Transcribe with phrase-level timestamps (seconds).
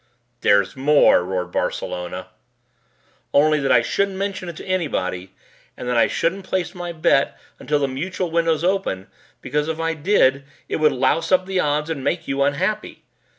[0.39, 2.25] "There's more!" roared Barcelona.
[3.35, 5.35] "Only that I shouldn't mention it to anybody,
[5.77, 9.11] and that I shouldn't place my bet until the mutuel windows open
[9.43, 13.03] because if I did it would louse up the odds and make you unhappy."